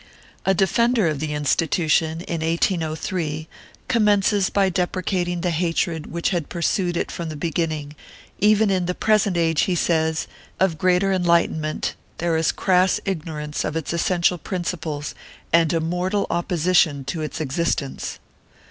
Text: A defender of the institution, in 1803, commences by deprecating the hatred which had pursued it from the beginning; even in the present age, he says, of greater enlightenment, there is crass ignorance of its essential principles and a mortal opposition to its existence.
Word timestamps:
A 0.47 0.55
defender 0.55 1.07
of 1.07 1.19
the 1.19 1.33
institution, 1.35 2.21
in 2.21 2.41
1803, 2.41 3.47
commences 3.87 4.49
by 4.49 4.67
deprecating 4.67 5.41
the 5.41 5.51
hatred 5.51 6.07
which 6.07 6.31
had 6.31 6.49
pursued 6.49 6.97
it 6.97 7.11
from 7.11 7.29
the 7.29 7.35
beginning; 7.35 7.95
even 8.39 8.71
in 8.71 8.87
the 8.87 8.95
present 8.95 9.37
age, 9.37 9.61
he 9.65 9.75
says, 9.75 10.25
of 10.59 10.79
greater 10.79 11.11
enlightenment, 11.13 11.93
there 12.17 12.35
is 12.35 12.51
crass 12.51 12.99
ignorance 13.05 13.63
of 13.63 13.75
its 13.75 13.93
essential 13.93 14.39
principles 14.39 15.13
and 15.53 15.71
a 15.71 15.79
mortal 15.79 16.25
opposition 16.31 17.05
to 17.05 17.21
its 17.21 17.39
existence. 17.39 18.17